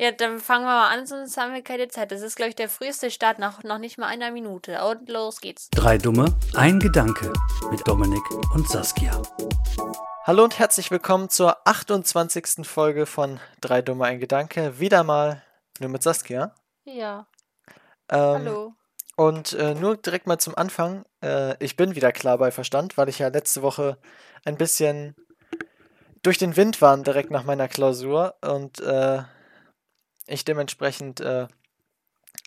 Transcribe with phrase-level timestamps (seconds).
[0.00, 2.10] Ja, dann fangen wir mal an, sonst haben wir keine Zeit.
[2.10, 4.82] Das ist, glaube ich, der früheste Start nach noch nicht mal einer Minute.
[4.82, 5.68] Und los geht's.
[5.68, 7.30] Drei Dumme, ein Gedanke
[7.70, 8.22] mit Dominik
[8.54, 9.20] und Saskia.
[10.24, 12.66] Hallo und herzlich willkommen zur 28.
[12.66, 14.80] Folge von Drei Dumme, ein Gedanke.
[14.80, 15.42] Wieder mal
[15.80, 16.54] nur mit Saskia.
[16.84, 17.26] Ja.
[18.08, 18.72] Ähm, Hallo.
[19.16, 21.04] Und äh, nur direkt mal zum Anfang.
[21.22, 23.98] Äh, ich bin wieder klar bei Verstand, weil ich ja letzte Woche
[24.46, 25.14] ein bisschen
[26.22, 29.24] durch den Wind war direkt nach meiner Klausur und äh,
[30.30, 31.46] ich dementsprechend äh,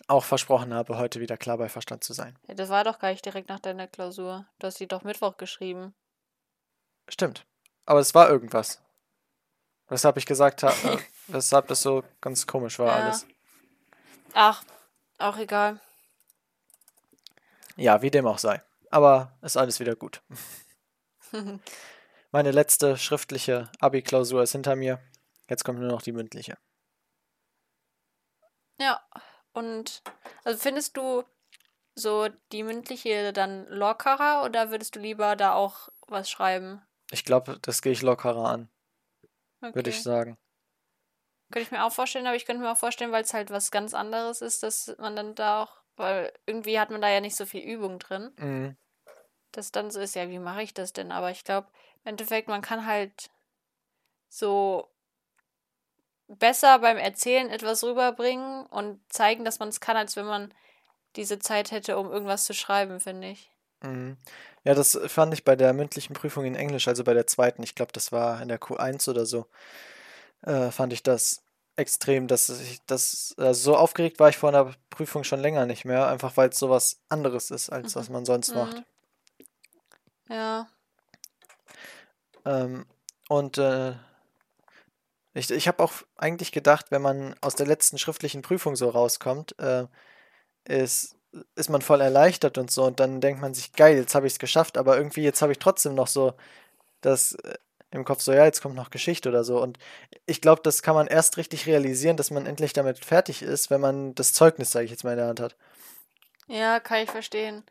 [0.08, 2.38] auch versprochen habe, heute wieder klar bei Verstand zu sein.
[2.48, 4.46] Ja, das war doch gar nicht direkt nach deiner Klausur.
[4.58, 5.94] Du hast sie doch Mittwoch geschrieben.
[7.08, 7.46] Stimmt.
[7.86, 8.80] Aber es war irgendwas.
[9.88, 13.04] Weshalb ich gesagt habe, äh, weshalb das so ganz komisch war Ja.
[13.04, 13.26] alles.
[14.32, 14.64] Ach,
[15.18, 15.80] auch egal.
[17.76, 18.62] Ja, wie dem auch sei.
[18.90, 20.22] Aber ist alles wieder gut.
[22.30, 25.00] Meine letzte schriftliche Abi-Klausur ist hinter mir.
[25.48, 26.56] Jetzt kommt nur noch die mündliche.
[28.80, 29.00] Ja,
[29.52, 30.02] und
[30.44, 31.24] also findest du
[31.94, 36.82] so die mündliche dann lockerer oder würdest du lieber da auch was schreiben?
[37.10, 38.68] Ich glaube, das gehe ich lockerer an,
[39.60, 39.90] würde Okay.
[39.90, 40.36] ich sagen.
[41.50, 43.70] Könnte ich mir auch vorstellen, aber ich könnte mir auch vorstellen, weil es halt was
[43.70, 47.36] ganz anderes ist, dass man dann da auch, weil irgendwie hat man da ja nicht
[47.36, 48.76] so viel Übung drin, Mhm.
[49.52, 51.12] dass dann so ist, ja, wie mache ich das denn?
[51.12, 51.68] Aber ich glaube,
[52.04, 53.30] im Endeffekt, man kann halt
[54.28, 54.93] so
[56.38, 60.52] besser beim Erzählen etwas rüberbringen und zeigen, dass man es kann, als wenn man
[61.16, 63.50] diese Zeit hätte, um irgendwas zu schreiben, finde ich.
[63.82, 64.16] Mhm.
[64.64, 67.74] Ja, das fand ich bei der mündlichen Prüfung in Englisch, also bei der zweiten, ich
[67.74, 69.46] glaube, das war in der Q1 oder so,
[70.42, 71.42] äh, fand ich das
[71.76, 75.84] extrem, dass ich das äh, so aufgeregt war ich vor einer Prüfung schon länger nicht
[75.84, 78.76] mehr, einfach weil es sowas anderes ist, als was man sonst macht.
[80.28, 80.34] Mhm.
[80.34, 80.68] Ja.
[82.44, 82.86] Ähm,
[83.28, 83.94] und äh,
[85.34, 89.58] ich, ich habe auch eigentlich gedacht, wenn man aus der letzten schriftlichen Prüfung so rauskommt,
[89.58, 89.86] äh,
[90.64, 91.16] ist,
[91.56, 92.84] ist man voll erleichtert und so.
[92.84, 95.52] Und dann denkt man sich, geil, jetzt habe ich es geschafft, aber irgendwie jetzt habe
[95.52, 96.34] ich trotzdem noch so
[97.00, 97.56] das äh,
[97.90, 99.60] im Kopf, so ja, jetzt kommt noch Geschichte oder so.
[99.62, 99.78] Und
[100.26, 103.80] ich glaube, das kann man erst richtig realisieren, dass man endlich damit fertig ist, wenn
[103.80, 105.56] man das Zeugnis, sage ich jetzt mal, in der Hand hat.
[106.46, 107.64] Ja, kann ich verstehen.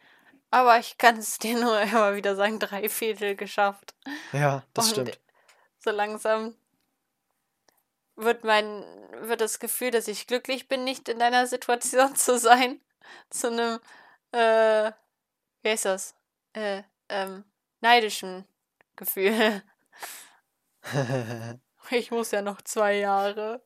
[0.52, 3.96] Aber ich kann es dir nur immer wieder sagen, drei Viertel geschafft.
[4.31, 5.19] Ja, das Und stimmt.
[5.79, 6.56] so langsam
[8.16, 8.84] wird mein,
[9.22, 12.81] wird das Gefühl, dass ich glücklich bin, nicht in deiner Situation zu sein,
[13.29, 13.79] zu einem,
[14.31, 14.91] äh,
[15.63, 16.16] wie heißt das?
[16.53, 17.44] Äh, ähm,
[17.81, 18.46] neidischen
[18.96, 19.63] Gefühl.
[21.91, 23.62] Ich muss ja noch zwei Jahre.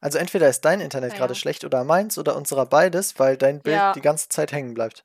[0.00, 1.38] Also entweder ist dein Internet Ah, gerade ja.
[1.38, 3.92] schlecht oder meins oder unserer beides, weil dein Bild Ja.
[3.94, 5.04] die ganze Zeit hängen bleibt.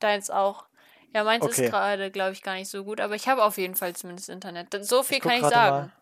[0.00, 0.66] Deins auch.
[1.14, 1.66] Ja, meins Okay.
[1.66, 4.28] ist gerade, glaube ich, gar nicht so gut, aber ich habe auf jeden Fall zumindest
[4.28, 4.84] Internet.
[4.84, 5.76] So viel guck kann ich sagen.
[5.76, 5.92] mal.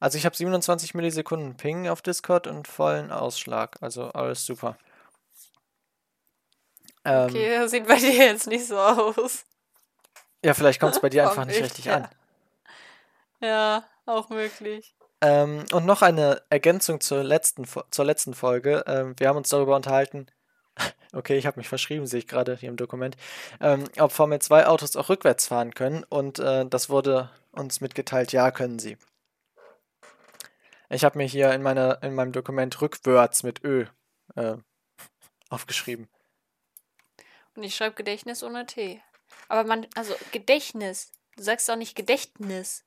[0.00, 3.76] Also ich habe 27 Millisekunden Ping auf Discord und vollen Ausschlag.
[3.80, 4.76] Also alles super.
[7.04, 9.44] Ähm, Okay, das sieht bei dir jetzt nicht so aus.
[10.44, 11.96] Ja, vielleicht kommt es bei dir einfach nicht richtig her.
[11.96, 12.08] an.
[13.40, 14.94] Ja, auch möglich.
[15.22, 18.84] Ähm, und noch eine Ergänzung zur letzten, zur letzten Folge.
[18.86, 20.26] Ähm, wir haben uns darüber unterhalten.
[21.12, 23.16] Okay, ich habe mich verschrieben, sehe ich gerade hier im Dokument.
[23.60, 26.04] Ähm, ob Formel 2 Autos auch rückwärts fahren können.
[26.04, 28.96] Und äh, das wurde uns mitgeteilt, ja, können sie.
[30.88, 33.86] Ich habe mir hier in, meiner, in meinem Dokument rückwärts mit Ö
[34.36, 34.56] äh,
[35.48, 36.08] aufgeschrieben.
[37.56, 39.02] Und ich schreibe Gedächtnis ohne T.
[39.48, 41.12] Aber man, also Gedächtnis.
[41.36, 42.84] Du sagst doch nicht Gedächtnis.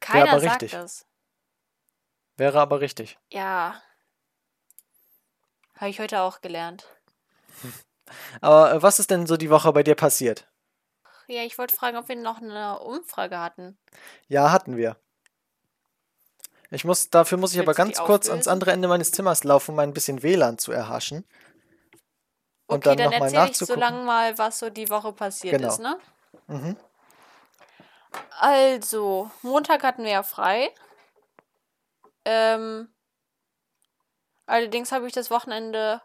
[0.00, 0.72] Keiner aber sagt richtig.
[0.72, 1.06] das.
[2.36, 3.18] Wäre aber richtig.
[3.30, 3.82] Ja.
[5.82, 6.86] Habe ich heute auch gelernt.
[8.40, 10.46] Aber äh, was ist denn so die Woche bei dir passiert?
[11.26, 13.76] Ja, ich wollte fragen, ob wir noch eine Umfrage hatten.
[14.28, 14.96] Ja, hatten wir.
[16.70, 19.42] Ich muss, dafür muss ich aber Willst die ganz kurz ans andere Ende meines Zimmers
[19.42, 21.24] laufen, um ein bisschen WLAN zu erhaschen.
[22.68, 23.80] Und Okay, dann dann, noch mal erzähle ich so nachzugucken.
[23.80, 25.72] lang mal, was so die Woche passiert Genau.
[25.72, 25.98] ist, ne?
[26.46, 26.76] Mhm.
[28.38, 30.70] Also, Montag hatten wir ja frei.
[32.24, 32.88] Ähm,
[34.46, 36.02] allerdings habe ich das Wochenende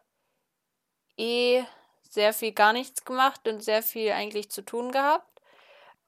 [1.18, 1.64] eh
[2.10, 5.42] sehr viel gar nichts gemacht und sehr viel eigentlich zu tun gehabt.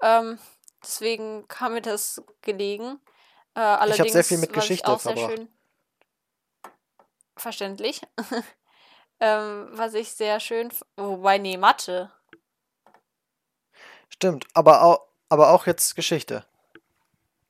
[0.02, 0.40] Ähm,
[0.84, 3.00] deswegen kam mir das gelegen.
[3.56, 5.38] Äh, allerdings, sehr viel mit ich Geschichte auch sehr verbracht.
[5.38, 5.60] schön
[7.40, 8.02] verständlich.
[9.20, 12.12] ähm, was ich sehr schön, wobei, nee, Mathe.
[14.10, 16.46] Stimmt, aber auch, aber auch jetzt Geschichte.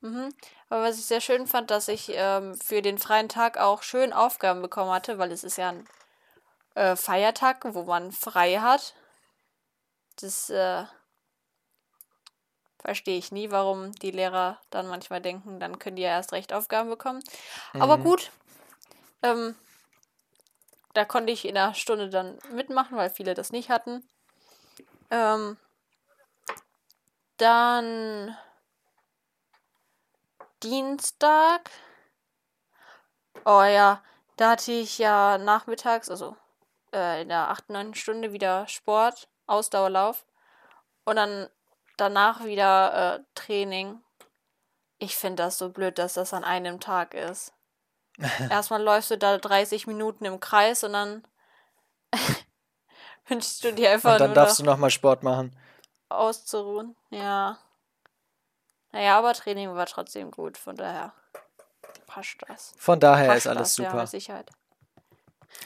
[0.00, 0.34] Mhm.
[0.70, 4.12] Aber was ich sehr schön fand, dass ich ähm, für den freien Tag auch schön
[4.12, 5.84] Aufgaben bekommen hatte, weil es ist ja ein
[6.74, 8.94] äh, Feiertag, wo man frei hat.
[10.16, 10.84] Das, äh,
[12.82, 16.52] Verstehe ich nie, warum die Lehrer dann manchmal denken, dann können die ja erst recht
[16.54, 17.22] Aufgaben bekommen.
[17.74, 18.02] Aber Mhm.
[18.02, 18.30] gut,
[19.22, 19.54] ähm,
[20.94, 24.02] da konnte ich in einer Stunde dann mitmachen, weil viele das nicht hatten.
[25.10, 25.58] Ähm,
[27.36, 28.34] dann
[30.62, 31.70] Dienstag.
[33.44, 34.02] Oh ja,
[34.36, 36.36] da hatte ich ja nachmittags, also
[36.92, 37.94] äh, in der 8., 9.
[37.94, 40.24] Stunde wieder Sport, Ausdauerlauf.
[41.04, 41.48] Und dann
[41.96, 44.02] danach wieder äh, Training.
[44.98, 47.52] Ich finde das so blöd, dass das an einem Tag ist.
[48.50, 51.26] Erstmal läufst du da 30 Minuten im Kreis und dann
[53.28, 55.56] wünschst du dir einfach Und dann nur darfst noch du nochmal Sport machen.
[56.10, 56.96] auszuruhen.
[57.10, 57.58] Ja.
[58.92, 61.12] Naja, aber Training war trotzdem gut, von daher
[62.06, 62.72] passt das.
[62.76, 64.00] Von daher Passt ist alles das, Ja, super.
[64.02, 64.50] mit Sicherheit.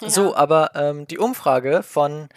[0.01, 0.09] Ja.
[0.09, 2.31] So, aber ähm, die Umfrage von,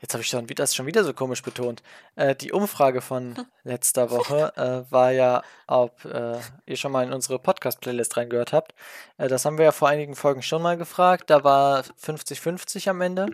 [0.00, 1.82] jetzt habe ich schon, das schon wieder so komisch betont,
[2.14, 3.34] äh, die Umfrage von
[3.64, 8.74] letzter Woche äh, war ja, ob äh, ihr schon mal in unsere Podcast-Playlist reingehört habt.
[9.16, 11.30] Äh, das haben wir ja vor einigen Folgen schon mal gefragt.
[11.30, 13.28] Da war 50-50 am Ende.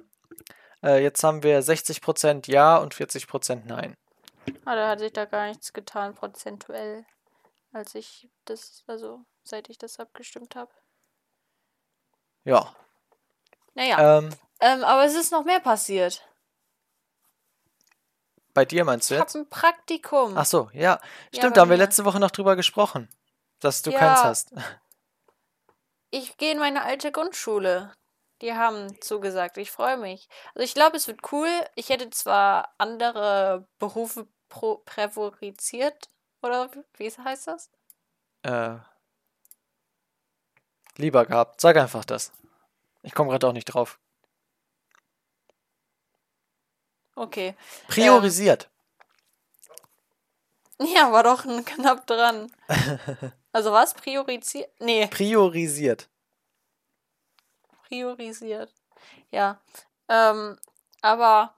[0.82, 3.96] Äh, jetzt haben wir 60% Ja und 40% Nein.
[4.64, 7.04] Ah, da hat sich da gar nichts getan, prozentuell,
[7.72, 10.72] als ich das, also seit ich das abgestimmt habe.
[12.44, 12.74] Ja.
[13.74, 14.30] Naja, Ähm,
[14.60, 16.26] ähm, aber es ist noch mehr passiert.
[18.52, 19.34] bei dir meinst du Ich jetzt?
[19.34, 20.36] habe ein Praktikum.
[20.36, 21.00] Ach so, ja.
[21.32, 21.84] Stimmt, bei da haben wir mir.
[21.84, 23.08] letzte Woche noch drüber gesprochen,
[23.60, 23.98] dass du Ja.
[23.98, 24.52] keins hast.
[26.12, 27.92] Ich gehe in meine alte Grundschule.
[28.42, 29.58] Die haben zugesagt.
[29.58, 30.28] Ich freue mich.
[30.56, 31.48] Also ich glaube, es wird cool.
[31.76, 36.10] Ich hätte zwar andere Berufe pro präferiziert.
[36.42, 37.70] Oder wie heißt das?
[38.42, 38.76] Äh,
[40.96, 41.60] lieber gehabt.
[41.62, 42.32] Sag einfach das.
[43.02, 43.98] Ich komme gerade auch nicht drauf.
[47.14, 47.54] Okay.
[47.88, 48.70] Priorisiert.
[50.78, 52.52] Ja, war doch knapp dran.
[53.52, 53.94] Also was?
[53.94, 54.70] Priorisiert?
[54.78, 56.08] Nee, Priorisiert.
[57.88, 58.72] priorisiert.
[59.32, 59.60] Ja.
[60.08, 60.56] Ähm,
[61.02, 61.56] aber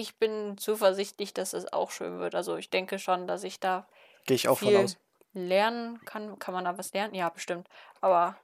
[0.00, 2.34] ich bin zuversichtlich, dass es auch schön wird.
[2.34, 3.86] Also ich denke schon, dass ich da
[4.26, 4.96] Gehe ich auch von viel aus.
[5.32, 6.38] lernen kann.
[6.38, 7.14] Kann man da was lernen?
[7.14, 7.68] Ja, bestimmt.
[8.00, 8.36] Aber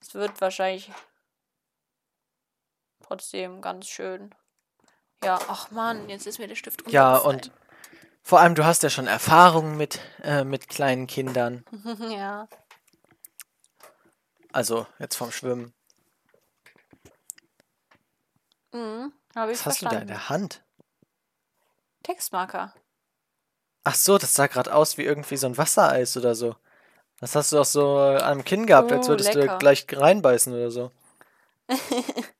[0.00, 0.90] es wird wahrscheinlich
[3.02, 4.34] trotzdem ganz schön.
[5.22, 7.52] Ja, ach Mann, jetzt ist mir der Stift Ja, und
[8.22, 11.64] vor allem, du hast ja schon Erfahrung mit, äh, mit kleinen Kindern.
[12.10, 12.48] ja.
[14.52, 15.72] Also jetzt vom Schwimmen.
[18.72, 20.06] Mhm, Was hast du da in verstanden.
[20.08, 20.62] der Hand?
[22.10, 22.74] Textmarker.
[23.84, 26.56] Ach so, das sah gerade aus wie irgendwie so ein Wassereis oder so.
[27.20, 29.58] Das hast du auch so äh, am Kinn gehabt, als Oh, würdest du lecker.
[29.58, 30.90] gleich reinbeißen oder so.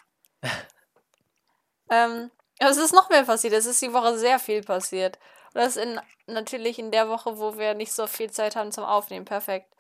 [1.91, 2.31] Ähm,
[2.61, 3.53] aber es ist noch mehr passiert.
[3.53, 5.19] Es ist die Woche sehr viel passiert.
[5.55, 8.73] Und das ist in, natürlich in der Woche, wo wir nicht so viel Zeit haben
[8.73, 9.25] zum Aufnehmen.
[9.25, 9.73] Perfekt.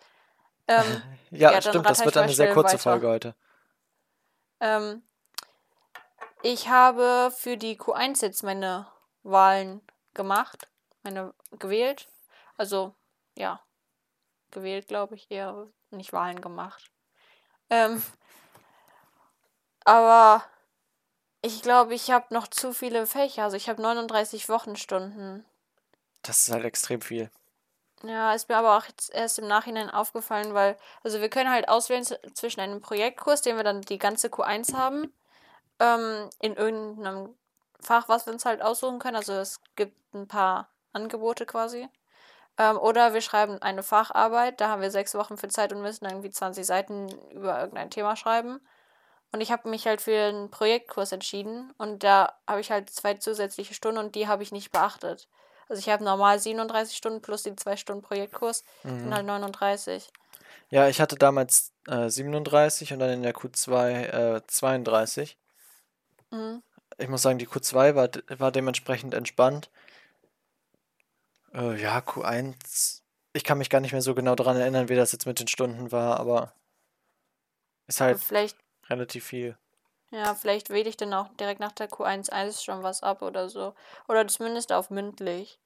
[0.69, 2.82] Ähm, Ja, Ja, stimmt, das wird eine sehr kurze weiter.
[2.82, 3.34] Folge heute.
[4.60, 5.02] ähm,
[6.42, 8.87] ich habe für die Q1 jetzt meine
[9.22, 9.81] Wahlen
[10.14, 10.69] gemacht.
[11.02, 12.08] Meine gewählt.
[12.56, 12.94] Also,
[13.37, 13.61] ja.
[14.50, 16.90] Gewählt, glaube ich, eher nicht Wahlen gemacht.
[17.69, 18.02] Ähm,
[19.84, 20.44] aber
[21.43, 23.44] ich glaube, ich habe noch zu viele Fächer.
[23.44, 25.44] Also ich habe 39 Wochenstunden.
[26.23, 27.31] Das ist halt extrem viel.
[28.02, 31.69] Ja, ist mir aber auch jetzt erst im Nachhinein aufgefallen, weil, also wir können halt
[31.69, 35.12] auswählen zwischen einem Projektkurs, den wir dann die ganze Q1 haben,
[35.80, 37.35] ähm, in irgendeinem
[37.82, 39.16] Fach, was wir uns halt aussuchen können.
[39.16, 41.88] Also es gibt ein paar Angebote quasi.
[42.58, 46.04] Ähm, oder wir schreiben eine Facharbeit, da haben wir sechs Wochen für Zeit und müssen
[46.04, 48.60] irgendwie 20 Seiten über irgendein Thema schreiben.
[49.32, 53.14] Und ich habe mich halt für einen Projektkurs entschieden und da habe ich halt zwei
[53.14, 55.28] zusätzliche Stunden und die habe ich nicht beachtet.
[55.68, 59.04] Also ich habe normal 37 Stunden plus die zwei Stunden Projektkurs Mhm.
[59.06, 60.10] und halt 39.
[60.68, 65.38] Ja, ich hatte damals äh, 37 und dann in der Q2 äh, 32.
[66.30, 66.62] Mhm.
[67.00, 69.71] Ich muss sagen, die Q2 war, war dementsprechend entspannt.
[71.54, 73.02] Äh, ja, Q1.
[73.33, 75.47] Ich kann mich gar nicht mehr so genau daran erinnern, wie das jetzt mit den
[75.49, 76.54] Stunden war, aber
[77.87, 78.57] ist halt Vielleicht,
[78.88, 79.59] relativ viel.
[80.12, 83.49] ja, vielleicht wähle ich dann auch direkt nach der Q1 1 schon was ab oder
[83.49, 83.75] so.
[84.09, 85.61] Oder zumindest auf mündlich.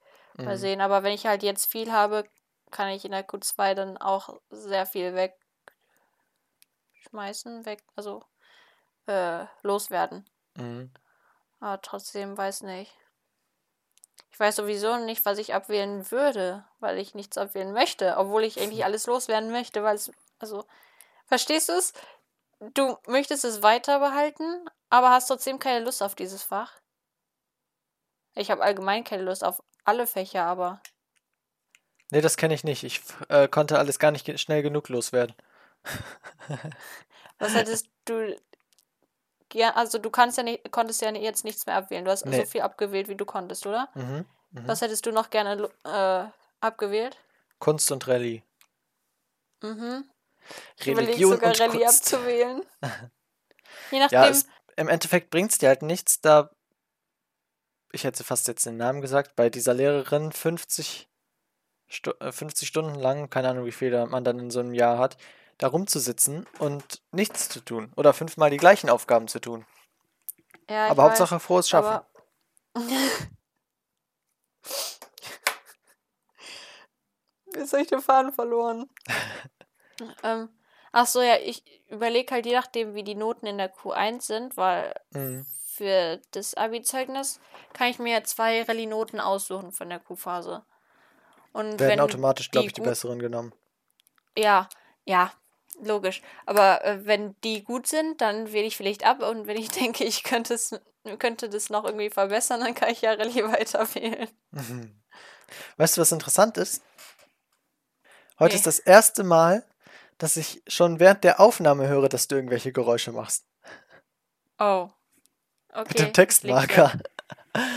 [0.45, 0.59] Mal Mhm.
[0.59, 0.81] sehen.
[0.81, 2.25] Aber wenn ich halt jetzt viel habe,
[2.71, 5.15] kann ich in der Q2 dann auch sehr viel
[7.01, 8.25] wegschmeißen, weg, also
[9.07, 10.27] äh, loswerden.
[10.59, 10.91] Mhm.
[11.65, 12.95] Aber trotzdem weiß nicht.
[14.31, 18.61] Ich weiß sowieso nicht, was ich abwählen würde, weil ich nichts abwählen möchte, obwohl ich
[18.61, 20.67] eigentlich alles loswerden möchte, weil es, also,
[21.25, 21.95] verstehst du es?
[22.75, 26.71] Du möchtest es weiter behalten, aber hast trotzdem keine Lust auf dieses Fach.
[28.35, 30.83] Ich habe allgemein keine Lust auf alle Fächer, aber.
[32.11, 32.85] Nee, das kenne ich nicht.
[32.85, 35.35] Ich äh, konnte alles gar nicht schnell genug loswerden.
[37.39, 38.37] Was hättest du.
[39.55, 42.05] Ja, also du kannst ja nicht, konntest ja jetzt nichts mehr abwählen.
[42.05, 42.41] Du hast Nee.
[42.41, 43.89] so viel abgewählt, wie du konntest, oder?
[43.95, 44.25] Mhm.
[44.51, 44.69] Mhm.
[44.69, 46.25] Was hättest du noch gerne äh,
[46.61, 47.17] abgewählt?
[47.61, 48.43] Kunst und Rallye.
[49.63, 50.05] Mhm.
[50.77, 52.15] Ich überlege Religion sogar und Rallye Kunst.
[52.15, 52.63] abzuwählen.
[53.91, 54.19] Je nachdem.
[54.23, 54.47] Ja, es,
[54.77, 56.51] im Endeffekt bringt es dir halt nichts, da
[57.93, 61.09] ich hätte fast jetzt den Namen gesagt, bei dieser Lehrerin 50,
[61.89, 64.99] Stu äh, 50 Stunden lang, keine Ahnung, wie viel man dann in so einem Jahr
[64.99, 65.17] hat,
[65.65, 69.65] da rumzusitzen und nichts zu tun oder fünfmal die gleichen Aufgaben zu tun.
[70.69, 72.05] ja, Aber Hauptsache frohes Schaffen.
[77.55, 78.91] Jetzt habe ich den Faden verloren.
[80.23, 80.51] ähm,
[80.93, 84.59] ach so, ja, ich überlege halt je nachdem, wie die Noten in der Q1 sind,
[84.59, 85.47] weil Mhm.
[85.67, 87.41] für das Abi-Zeugnis
[87.73, 90.67] kann ich mir zwei Rallye-Noten aussuchen von der Q-Phase.
[91.55, 93.55] Und Werden automatisch, glaube ich, die besseren genommen.
[94.37, 94.69] Ja,
[95.05, 95.33] ja,
[95.83, 96.23] logisch.
[96.47, 99.23] Aber äh, wenn die gut sind, dann wähle ich vielleicht ab.
[99.23, 100.79] Und wenn ich denke, ich könnte es,
[101.19, 104.29] könnte das noch irgendwie verbessern, dann kann ich ja Rallye weiterwählen.
[104.51, 105.01] Mhm.
[105.77, 106.83] Weißt du, was interessant ist?
[108.39, 108.57] Heute Nee.
[108.57, 109.65] ist das erste Mal,
[110.19, 113.45] dass ich schon während der Aufnahme höre, dass du irgendwelche Geräusche machst.
[114.59, 114.89] Oh.
[115.73, 115.85] Okay.
[115.89, 116.93] Mit dem Textmarker.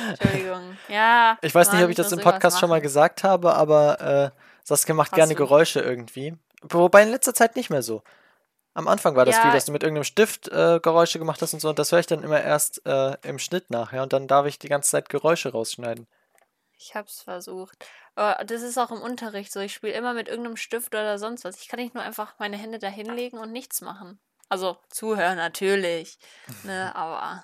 [0.09, 0.77] Entschuldigung.
[0.87, 1.37] Ja.
[1.41, 4.39] Ich weiß nicht, Mann, ob ich das im Podcast schon mal gesagt habe, aber äh,
[4.63, 5.37] Saskia macht Hast gerne du.
[5.37, 6.35] Geräusche irgendwie.
[6.61, 8.03] Wobei in letzter Zeit nicht mehr so.
[8.73, 9.41] Am Anfang war das Ja.
[9.43, 11.69] viel, dass du mit irgendeinem Stift äh, Geräusche gemacht hast und so.
[11.69, 14.03] Und das höre ich dann immer erst äh, im Schnitt nachher.
[14.03, 16.07] Und dann darf ich die ganze Zeit Geräusche rausschneiden.
[16.79, 17.87] Ich hab's versucht.
[18.15, 19.59] Aber das ist auch im Unterricht so.
[19.59, 21.59] Ich spiele immer mit irgendeinem Stift oder sonst was.
[21.59, 24.19] Ich kann nicht nur einfach meine Hände da hinlegen und nichts machen.
[24.49, 26.19] Also zuhören natürlich.
[26.63, 27.43] Ne, aber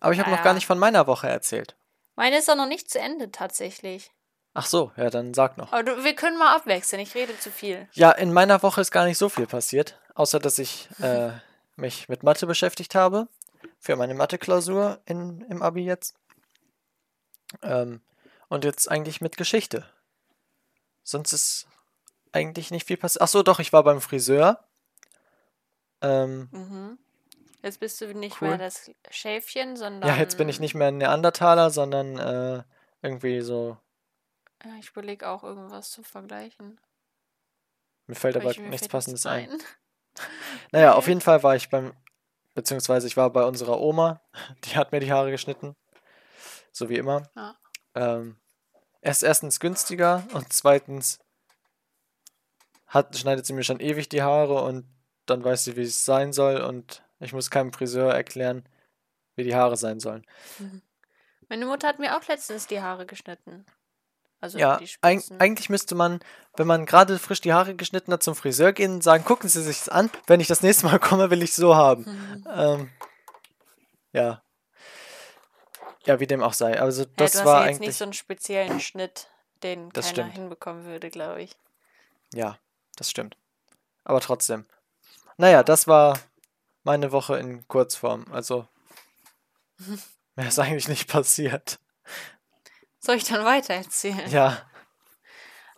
[0.00, 0.44] Aber ich habe noch Ja.
[0.44, 1.76] gar nicht von meiner Woche erzählt.
[2.16, 4.10] meine ist auch noch nicht zu Ende tatsächlich.
[4.54, 5.72] Ach so, ja, dann sag noch.
[5.72, 7.00] Aber du, wir können mal abwechseln.
[7.00, 7.88] Ich rede zu viel.
[7.92, 11.30] Ja, in meiner Woche ist gar nicht so viel passiert, außer dass ich äh,
[11.76, 13.28] mich mit Mathe beschäftigt habe.
[13.78, 16.16] Für meine Mathe-Klausur im Abi jetzt.
[17.62, 18.00] Ähm,
[18.48, 19.84] und jetzt eigentlich mit Geschichte.
[21.04, 21.66] Sonst ist
[22.32, 23.22] eigentlich nicht viel passiert.
[23.22, 24.64] Ach so, doch, ich war beim Friseur.
[26.00, 26.98] Ähm, Mhm.
[27.62, 28.48] Jetzt bist du nicht Cool.
[28.50, 30.08] mehr das Schäfchen, sondern.
[30.08, 32.62] ja, jetzt bin ich nicht mehr ein Neandertaler, sondern äh,
[33.02, 33.76] irgendwie so.
[34.64, 36.80] Ja, ich überlege auch irgendwas zu vergleichen.
[38.06, 39.50] Mir fällt aber mir nichts fällt Passendes ein.
[39.50, 39.58] ein.
[40.72, 41.12] Naja, auf Nee.
[41.12, 41.92] jeden Fall war ich beim,
[42.54, 44.20] beziehungsweise ich war bei unserer Oma,
[44.64, 45.76] die hat mir die Haare geschnitten.
[46.72, 47.30] So wie immer.
[47.36, 47.56] Ja.
[47.94, 48.36] Ähm,
[49.00, 51.20] er ist erstens günstiger und zweitens
[52.88, 54.86] hat, schneidet sie mir schon ewig die Haare und
[55.26, 58.68] dann weiß sie, wie es sein soll und ich muss keinem Friseur erklären,
[59.36, 60.26] wie die Haare sein sollen.
[61.48, 63.64] Meine Mutter hat mir auch letztens die Haare geschnitten.
[64.40, 66.20] Also Ja, die eig eigentlich müsste man,
[66.56, 69.62] wenn man gerade frisch die Haare geschnitten hat, zum Friseur gehen und sagen, gucken Sie
[69.62, 72.04] sich's an, wenn ich das nächste Mal komme, will ich so haben.
[72.04, 72.44] Mhm.
[72.54, 72.90] Ähm,
[74.12, 74.42] ja.
[76.06, 76.80] Ja, wie dem auch sei.
[76.80, 77.88] Also Ja, das war ja jetzt eigentlich.
[77.88, 79.28] nicht so einen speziellen Schnitt,
[79.62, 80.32] den Das keiner stimmt.
[80.34, 81.56] hinbekommen würde, glaube ich.
[82.32, 82.58] Ja,
[82.96, 83.36] das stimmt.
[84.04, 84.64] Aber trotzdem.
[85.36, 86.18] Naja, das war
[86.84, 88.24] meine Woche in Kurzform.
[88.30, 88.66] Also
[90.36, 91.78] mehr ist eigentlich nicht passiert.
[93.08, 94.30] Soll ich dann weiter erzählen?
[94.30, 94.58] Ja.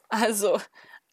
[0.09, 0.57] Also,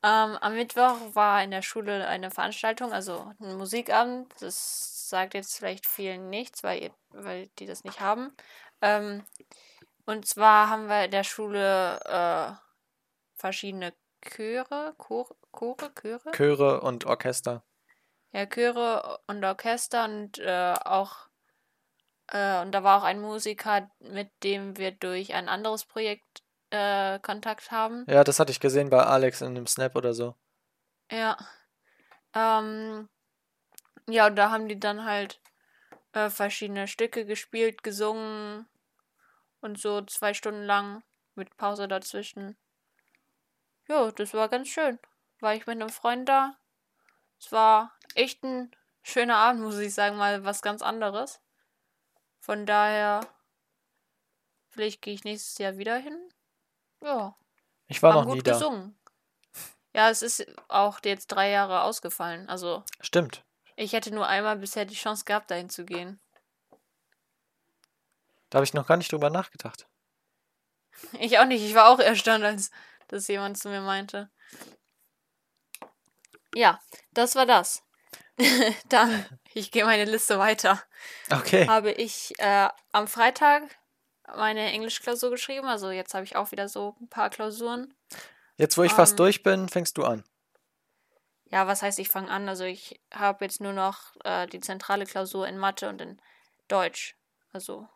[0.02, 4.34] ähm, am Mittwoch war in der Schule eine Veranstaltung, also ein Musikabend.
[4.40, 8.36] Das sagt jetzt vielleicht vielen nichts, weil, ihr, weil die das nicht haben.
[8.82, 9.26] Ähm,
[10.08, 12.52] und zwar haben wir in der Schule äh,
[13.36, 13.94] verschiedene
[14.28, 16.32] Chöre, Chore, Chore, Chöre?
[16.32, 17.62] Chöre und Orchester.
[18.32, 21.27] Ja, Chöre und Orchester und äh, auch
[22.28, 27.20] äh, und da war auch ein Musiker, mit dem wir durch ein anderes Projekt äh,
[27.20, 28.06] Kontakt haben.
[28.08, 30.36] Ja, das hatte ich gesehen bei Alex in einem Snap oder so.
[31.12, 31.38] Ja.
[32.34, 33.10] Ähm,
[34.08, 35.42] ja, und da haben die dann halt
[36.14, 38.68] äh, verschiedene Stücke gespielt, gesungen
[39.62, 41.04] und so zwei Stunden lang
[41.36, 42.58] mit Pause dazwischen.
[43.88, 45.00] Ja, das war ganz schön.
[45.40, 46.58] War ich mit einem Freund da.
[47.40, 48.72] Es war echt ein
[49.04, 51.40] schöner Abend, muss ich sagen, mal was ganz anderes.
[52.48, 53.20] Von daher,
[54.70, 56.18] vielleicht gehe ich nächstes Jahr wieder hin.
[57.04, 57.36] Ja,
[57.88, 58.54] Ich war haben noch nie gut da.
[58.54, 58.98] gesungen.
[59.94, 62.48] Ja, es ist auch jetzt drei Jahre ausgefallen.
[62.48, 63.44] Also Stimmt.
[63.76, 66.22] ich hätte nur einmal bisher die Chance gehabt, dahin zu gehen.
[68.50, 69.86] Da habe ich noch gar nicht drüber nachgedacht.
[71.20, 71.62] Ich auch nicht.
[71.64, 72.72] Ich war auch erstaunt, als
[73.10, 74.32] das jemand zu mir meinte.
[76.56, 76.80] Ja,
[77.12, 77.84] das war das.
[78.90, 80.82] Dann, ich gehe meine Liste weiter.
[81.32, 81.68] Okay.
[81.68, 83.64] Habe ich äh, am Freitag
[84.36, 85.68] meine Englischklausur geschrieben.
[85.68, 87.94] Also jetzt habe ich auch wieder so ein paar Klausuren.
[88.58, 89.18] Jetzt, wo ich fast Ähm.
[89.18, 90.24] durch bin, fängst du an.
[91.50, 92.50] Ja, was heißt, ich fange an?
[92.50, 96.22] Also ich habe jetzt nur noch äh, die zentrale Klausur in Mathe und in
[96.68, 97.16] Deutsch.
[97.54, 97.88] Also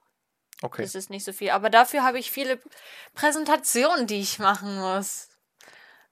[0.64, 0.84] Okay.
[0.84, 1.50] das ist nicht so viel.
[1.50, 2.62] Aber dafür habe ich viele
[3.16, 5.28] Präsentationen, die ich machen muss.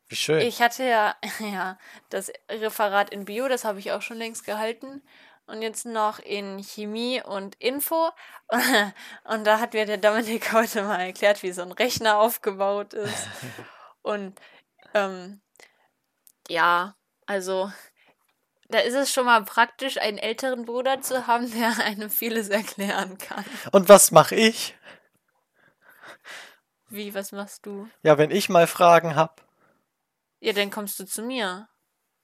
[0.09, 0.41] Wie schön.
[0.41, 1.77] Ich hatte ja, ja
[2.09, 5.01] das Referat in Bio, das habe ich auch schon längst gehalten.
[5.45, 8.11] Und jetzt noch in Chemie und Info.
[9.23, 13.27] Und da hat mir der Dominik heute mal erklärt, wie so ein Rechner aufgebaut ist.
[14.03, 14.39] Und
[14.93, 15.41] ähm,
[16.47, 17.71] ja, also
[18.67, 23.17] da ist es schon mal praktisch, einen älteren Bruder zu haben, der einem vieles erklären
[23.17, 23.45] kann.
[23.71, 24.75] Und was mache ich?
[26.89, 27.89] Wie, was machst du?
[28.03, 29.33] Ja, wenn ich mal Fragen habe.
[30.39, 31.67] Ja, dann kommst du zu mir.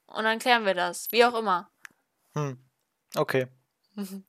[0.08, 1.12] Und dann klären wir das.
[1.12, 1.70] Wie auch immer.
[2.34, 2.58] Hm.
[3.16, 3.48] Okay.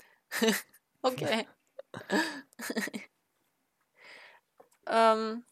[1.03, 1.47] Okay.
[4.89, 5.45] ähm,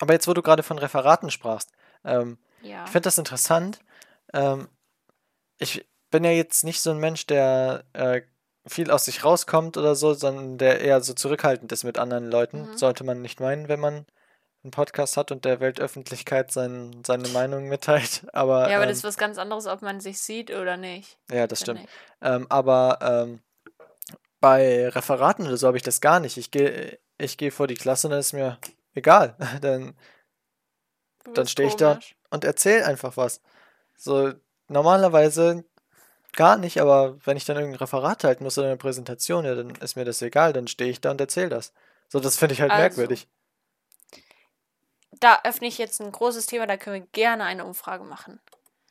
[0.00, 1.70] Aber jetzt, wo du gerade von Referaten sprachst,
[2.04, 2.84] ähm, ja.
[2.84, 3.78] ich finde das interessant.
[4.32, 4.68] Ähm,
[5.58, 8.22] ich bin ja jetzt nicht so ein Mensch, der äh,
[8.66, 12.70] viel aus sich rauskommt oder so, sondern der eher so zurückhaltend ist mit anderen Leuten.
[12.70, 12.76] Mhm.
[12.76, 14.06] Sollte man nicht meinen, wenn man
[14.64, 18.26] einen Podcast hat und der Weltöffentlichkeit sein, seine Meinung mitteilt.
[18.32, 21.18] Aber, Ja, aber ähm, das ist was ganz anderes, ob man sich sieht oder nicht.
[21.30, 21.80] ja, das stimmt.
[22.20, 23.40] Ähm, aber ähm,
[24.40, 26.36] bei Referaten oder so habe ich das gar nicht.
[26.36, 28.58] Ich gehe ich geh vor die Klasse und dann ist mir
[28.94, 29.36] egal.
[29.60, 29.94] Dann,
[31.34, 32.00] dann stehe ich da
[32.30, 33.40] und erzähle einfach was.
[33.96, 34.32] So
[34.66, 35.64] normalerweise
[36.32, 39.70] gar nicht, aber wenn ich dann irgendein Referat halten muss oder eine Präsentation, ja, dann
[39.76, 41.72] ist mir das egal, dann stehe ich da und erzähle das.
[42.08, 43.28] So, das finde ich halt Also, merkwürdig.
[45.22, 48.40] Da öffne ich jetzt ein großes Thema, da können wir gerne eine Umfrage machen.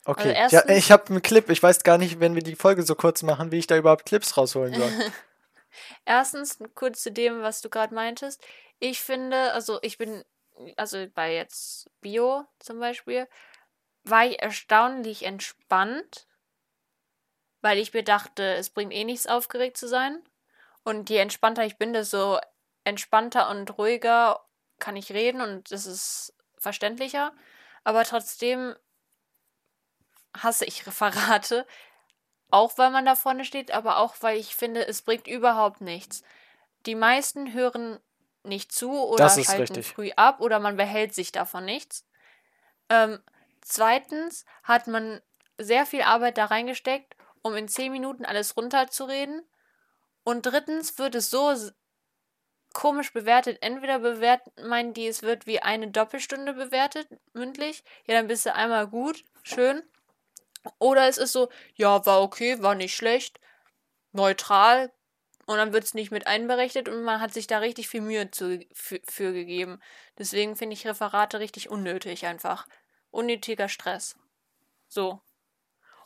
[0.06, 0.30] Okay.
[0.30, 1.50] ja, erstens- ich habe einen Clip.
[1.50, 4.06] Ich weiß gar nicht, wenn wir die Folge so kurz machen, wie ich da überhaupt
[4.06, 4.92] Clips rausholen soll.
[6.06, 8.42] Erstens, kurz zu dem, was du gerade meintest.
[8.80, 10.24] Ich finde, also ich bin,
[10.78, 13.28] also bei jetzt Bio zum Beispiel,
[14.04, 16.28] war ich erstaunlich entspannt,
[17.62, 20.24] weil ich mir dachte, es bringt eh nichts, aufgeregt zu sein.
[20.84, 22.40] Und je entspannter ich bin, desto
[22.86, 24.40] entspannter und ruhiger
[24.82, 27.32] kann ich reden und es ist verständlicher.
[27.86, 28.76] Aber trotzdem
[30.38, 31.66] hasse ich Referate,
[32.50, 36.24] auch weil man da vorne steht, aber auch weil ich finde, es bringt überhaupt nichts.
[36.86, 38.00] Die meisten hören
[38.44, 39.88] nicht zu oder schalten richtig.
[39.88, 42.06] früh ab oder man behält sich davon nichts.
[42.90, 43.24] Ähm,
[43.62, 45.22] zweitens hat man
[45.58, 49.44] sehr viel Arbeit da reingesteckt, um in zehn Minuten alles runterzureden.
[50.24, 51.54] Und drittens wird es so
[52.74, 53.58] komisch bewertet.
[53.62, 57.84] Entweder bewerten meinen die, es wird wie eine Doppelstunde bewertet, mündlich.
[58.06, 59.84] Ja, dann bist du einmal gut, schön.
[60.80, 63.40] Oder es ist so, ja, war okay, war nicht schlecht,
[64.12, 64.92] neutral.
[65.48, 68.30] Und dann wird es nicht mit einberechnet und man hat sich da richtig viel Mühe
[68.32, 69.82] zu, für, für gegeben.
[70.18, 72.68] Deswegen finde ich Referate richtig unnötig einfach.
[73.10, 74.16] Unnötiger Stress.
[74.88, 75.20] So.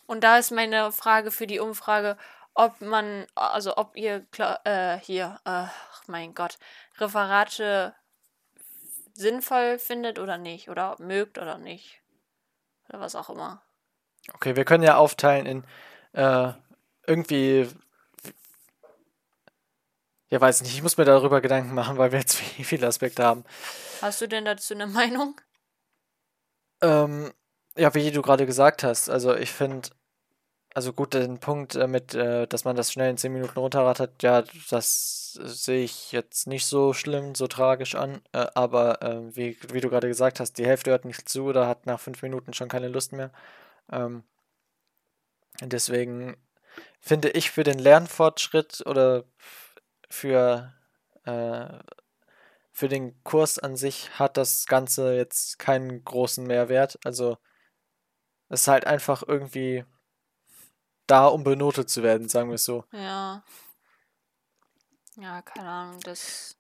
[0.08, 2.18] Und da ist meine Frage für die Umfrage,
[2.56, 4.26] ob man, also ob ihr
[4.64, 6.58] äh, hier, ach mein Gott,
[6.98, 7.94] Referate
[9.14, 10.70] sinnvoll findet oder nicht.
[10.70, 12.02] Oder mögt oder nicht.
[12.90, 13.62] Oder was auch immer.
[14.34, 15.64] Okay, wir können ja aufteilen in
[16.14, 16.54] äh,
[17.06, 17.68] irgendwie.
[20.30, 23.44] Ja, weiß nicht, ich muss mir darüber Gedanken machen, weil wir jetzt viele Aspekte haben.
[24.02, 25.40] Hast du denn dazu eine Meinung?
[26.82, 27.34] Ähm,
[27.78, 29.90] ja, wie du gerade gesagt hast, also ich finde,
[30.76, 34.22] also gut, den Punkt äh, mit, äh, dass man das schnell in 10 Minuten runterrattert,
[34.24, 39.36] ja, das äh, sehe ich jetzt nicht so schlimm, so tragisch an, äh, aber äh,
[39.38, 42.22] wie, wie du gerade gesagt hast, die Hälfte hört nicht zu oder hat nach 5
[42.24, 43.32] Minuten schon keine Lust mehr.
[43.92, 44.24] Ähm,
[45.62, 46.36] deswegen
[47.02, 49.24] finde ich für den Lernfortschritt oder
[50.10, 50.74] für,
[51.26, 51.68] äh,
[52.74, 57.00] für den Kurs an sich hat das Ganze jetzt keinen großen Mehrwert.
[57.06, 57.38] Also
[58.50, 59.86] es ist halt einfach irgendwie
[61.08, 62.84] da, um benotet zu werden, sagen wir es so.
[62.92, 63.44] Ja.
[65.18, 66.58] Ja, keine Ahnung, das.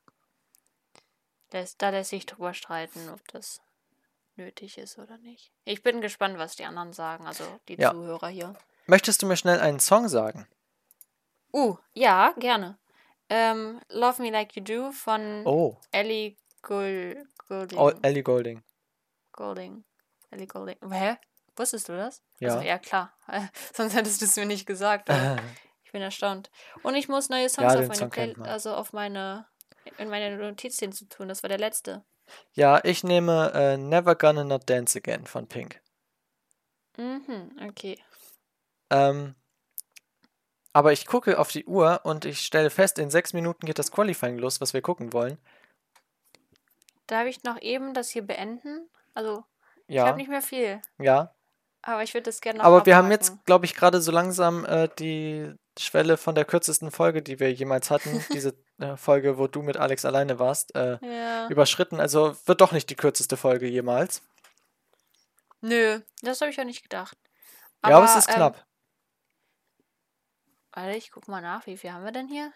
[1.49, 3.61] da lässt sich drüber streiten, ob das
[4.35, 5.51] nötig ist oder nicht.
[5.65, 7.91] Ich bin gespannt, was die anderen sagen, also die Ja.
[7.91, 8.53] Zuhörer hier.
[8.87, 10.47] Möchtest du mir schnell einen Song sagen?
[11.53, 12.77] Uh, ja, gerne.
[13.29, 17.79] Ähm, Love Me Like You Do von Oh, Ellie Gold Golding.
[17.79, 18.63] oh Ellie Golding.
[19.31, 19.83] Golding.
[20.29, 20.77] Ellie Golding.
[20.91, 21.17] Hä?
[21.57, 22.21] Wusstest du das?
[22.39, 22.55] Ja.
[22.55, 23.13] Also, ja, klar.
[23.73, 25.09] Sonst hättest du es mir nicht gesagt.
[25.85, 26.51] Ich bin erstaunt.
[26.83, 29.47] Und ich muss neue Songs Ja, auf meine Song Play also auf meine
[29.97, 31.29] in meine Notizien zu tun.
[31.29, 32.03] Das war der letzte.
[32.53, 35.79] Ja, ich nehme äh, Never Gonna Not Dance Again von Pink.
[36.97, 37.97] Mhm, okay.
[38.89, 39.35] Ähm,
[40.73, 43.91] Aber ich gucke auf die Uhr und ich stelle fest, in sechs Minuten geht das
[43.91, 45.37] Qualifying los, was wir gucken wollen.
[47.07, 48.89] Darf ich noch eben das hier beenden?
[49.13, 49.45] Also,
[49.87, 50.81] ich Ja, habe nicht mehr viel.
[50.97, 51.31] ja.
[51.87, 53.11] Aber ich würde das gerne noch Aber wir haben abhaken.
[53.35, 57.53] jetzt, glaube ich, gerade so langsam äh, die Schwelle von der kürzesten Folge, die wir
[57.53, 61.47] jemals hatten, diese äh, Folge, wo du mit Alex alleine warst, äh, Ja.
[61.47, 61.99] überschritten.
[61.99, 64.23] Also wird doch nicht die kürzeste Folge jemals.
[65.61, 67.17] Nö, das habe ich ja nicht gedacht.
[67.85, 68.65] ja, aber es ist ähm, knapp.
[70.73, 71.65] Warte, ich guck mal nach.
[71.67, 72.51] Wie viel haben wir denn hier?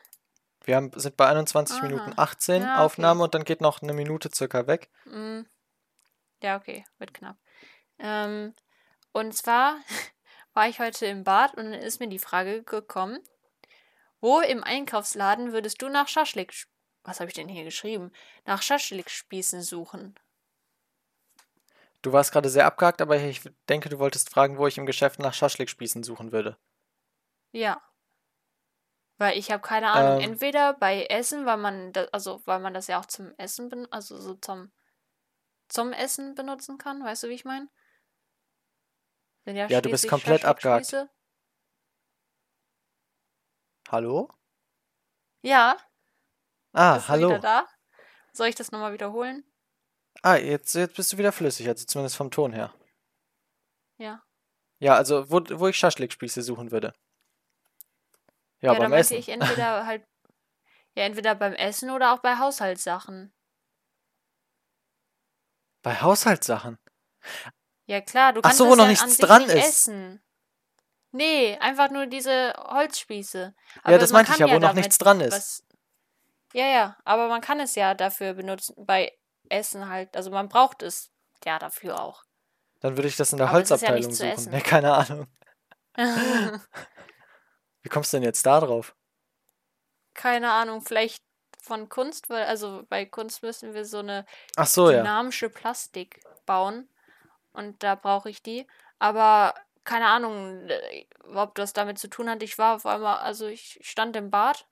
[0.64, 1.86] Wir haben, sind bei 21 Aha.
[1.88, 2.84] Minuten 18 Ja, okay.
[2.84, 4.90] Aufnahme und dann geht noch eine Minute circa weg.
[5.06, 5.42] Mm.
[6.42, 7.38] Ja, okay, wird knapp.
[8.00, 8.54] Ähm,
[9.14, 9.80] und zwar
[10.54, 13.20] war ich heute im Bad und dann ist mir die Frage gekommen,
[14.22, 16.54] wo im Einkaufsladen würdest du nach Schaschlik,
[17.04, 18.12] was habe ich denn hier geschrieben,
[18.46, 20.16] nach Schaschlikspießen suchen?
[22.02, 25.20] Du warst gerade sehr abgehakt, aber ich denke, du wolltest fragen, wo ich im Geschäft
[25.20, 26.58] nach Schaschlikspießen suchen würde.
[27.54, 27.82] Ja.
[29.18, 30.32] Weil ich habe keine Ahnung, Ähm.
[30.32, 34.18] entweder bei Essen, weil man das, also weil man das ja auch zum Essen also
[34.20, 34.72] so zum
[35.70, 37.70] zum Essen benutzen kann, weißt du, wie ich meine?
[39.46, 40.96] Ja, Ja, du bist komplett abgehakt.
[43.90, 44.30] Hallo?
[45.42, 45.78] Ja,
[46.74, 47.30] Ah, bist du hallo.
[47.30, 47.68] wieder da?
[48.34, 49.44] Soll ich das nochmal wiederholen?
[50.22, 52.74] Ah, jetzt, jetzt bist du wieder flüssig, also zumindest vom Ton her.
[53.98, 54.24] Ja.
[54.80, 56.94] Ja, also wo, wo ich Schaschlikspieße suchen würde.
[58.62, 59.18] Ja, Ja, beim Essen.
[59.18, 60.06] ich entweder halt,
[60.96, 63.34] ja, entweder beim Essen oder auch bei Haushaltssachen.
[65.82, 66.78] Bei Haushaltssachen.
[67.90, 69.68] Ja, klar, du Ach kannst so, das wo noch ja nichts dran nicht ist.
[69.68, 70.22] essen.
[71.12, 73.56] Nee, einfach nur diese Holzspieße.
[73.76, 75.34] Ja, Aber das man meinte ich ja, wo noch damit nichts dran ist.
[75.34, 75.64] Was,
[76.54, 79.12] ja, ja, aber man kann es ja dafür benutzen, bei
[79.50, 80.16] Essen halt.
[80.16, 81.10] Also man braucht es
[81.44, 82.24] ja dafür auch.
[82.80, 84.52] Dann würde ich das in der Aber ja Holzabteilung zu suchen.
[84.52, 85.26] Nee, keine Ahnung.
[87.82, 88.96] Wie kommst du denn jetzt da drauf?
[90.14, 91.24] Keine Ahnung, vielleicht
[91.64, 94.98] von Kunst, weil, also bei Kunst müssen wir so eine Ach so, ja.
[94.98, 96.88] dynamische Plastik bauen.
[97.54, 98.68] Und da brauche ich die.
[99.00, 102.44] Aber keine Ahnung, äh, ob das damit zu tun hat.
[102.44, 104.68] Ich war auf einmal, also ich stand im Bad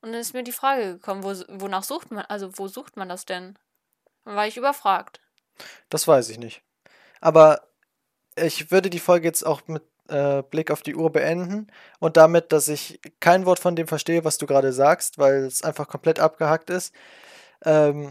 [0.00, 3.08] und dann ist mir die Frage gekommen, wo, wonach sucht man, also wo sucht man
[3.08, 3.56] das denn?
[4.24, 5.20] Dann war ich überfragt.
[5.88, 6.62] Das weiß ich nicht.
[7.20, 7.68] Aber
[8.34, 11.68] ich würde die Folge jetzt auch mit äh, Blick auf die Uhr beenden
[12.00, 15.62] und damit, dass ich kein Wort von dem verstehe, was du gerade sagst, weil es
[15.62, 16.92] einfach komplett abgehackt ist.
[17.64, 18.10] Ähm,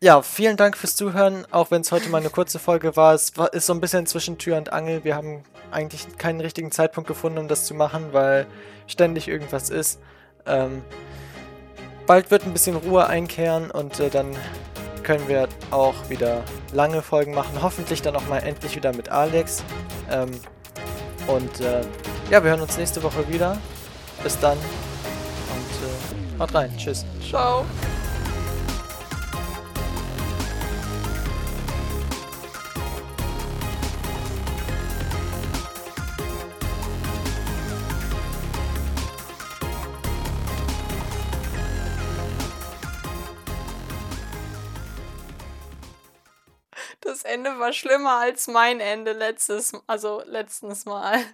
[0.00, 3.14] ja, vielen Dank fürs Zuhören, auch wenn es heute mal eine kurze Folge war.
[3.14, 5.02] Es war, ist so ein bisschen zwischen Tür und Angel.
[5.02, 8.46] Wir haben eigentlich keinen richtigen Zeitpunkt gefunden, um das zu machen, weil
[8.86, 9.98] ständig irgendwas ist.
[10.46, 10.82] Ähm,
[12.06, 14.36] bald wird ein bisschen Ruhe einkehren und äh, dann
[15.02, 17.60] können wir auch wieder lange Folgen machen.
[17.60, 19.64] Hoffentlich dann auch mal endlich wieder mit Alex.
[20.10, 20.30] Ähm,
[21.26, 21.80] und äh,
[22.30, 23.58] ja, wir hören uns nächste Woche wieder.
[24.22, 26.72] Bis dann und äh, haut rein.
[26.76, 27.04] Tschüss.
[27.28, 27.64] Ciao.
[47.58, 51.24] War schlimmer als mein Ende letztes, also letztens Mal.